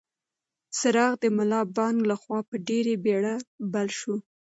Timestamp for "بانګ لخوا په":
1.75-2.55